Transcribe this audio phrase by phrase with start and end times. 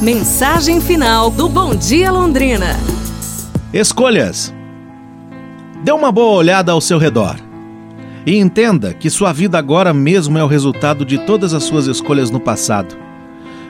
[0.00, 2.68] Mensagem final do Bom Dia Londrina.
[3.70, 4.50] Escolhas.
[5.84, 7.36] Dê uma boa olhada ao seu redor
[8.24, 12.30] e entenda que sua vida agora mesmo é o resultado de todas as suas escolhas
[12.30, 12.96] no passado.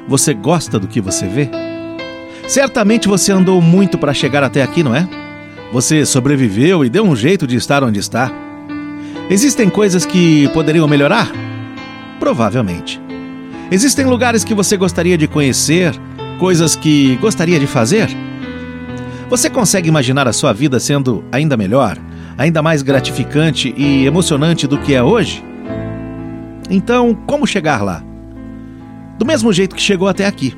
[0.06, 1.50] Você gosta do que você vê?
[2.46, 5.08] Certamente você andou muito para chegar até aqui, não é?
[5.72, 8.30] Você sobreviveu e deu um jeito de estar onde está.
[9.28, 11.28] Existem coisas que poderiam melhorar?
[12.20, 13.00] Provavelmente.
[13.68, 15.92] Existem lugares que você gostaria de conhecer
[16.40, 18.08] coisas que gostaria de fazer?
[19.28, 21.98] Você consegue imaginar a sua vida sendo ainda melhor,
[22.38, 25.44] ainda mais gratificante e emocionante do que é hoje?
[26.70, 28.02] Então, como chegar lá?
[29.18, 30.56] Do mesmo jeito que chegou até aqui,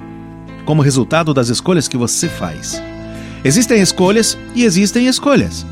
[0.64, 2.80] como resultado das escolhas que você faz.
[3.42, 5.66] Existem escolhas e existem escolhas.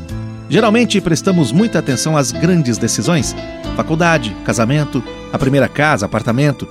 [0.49, 3.33] Geralmente prestamos muita atenção às grandes decisões:
[3.77, 6.67] faculdade, casamento, a primeira casa, apartamento.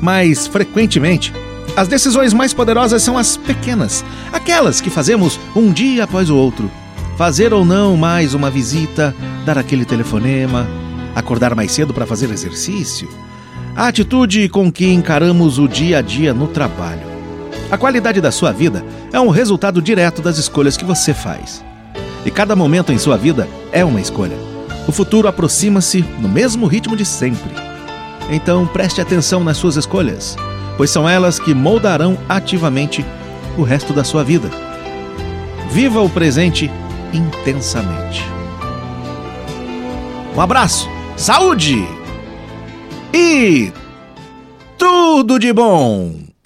[0.00, 1.34] Mas, frequentemente,
[1.78, 6.68] as decisões mais poderosas são as pequenas, aquelas que fazemos um dia após o outro.
[7.16, 9.14] Fazer ou não mais uma visita,
[9.46, 10.66] dar aquele telefonema,
[11.14, 13.08] acordar mais cedo para fazer exercício.
[13.76, 17.06] A atitude com que encaramos o dia a dia no trabalho.
[17.70, 21.64] A qualidade da sua vida é um resultado direto das escolhas que você faz.
[22.26, 24.36] E cada momento em sua vida é uma escolha.
[24.88, 27.52] O futuro aproxima-se no mesmo ritmo de sempre.
[28.28, 30.36] Então preste atenção nas suas escolhas
[30.78, 33.04] pois são elas que moldarão ativamente
[33.58, 34.48] o resto da sua vida.
[35.70, 36.70] Viva o presente
[37.12, 38.22] intensamente.
[40.34, 41.84] Um abraço, saúde
[43.12, 43.72] e
[44.78, 46.27] tudo de bom!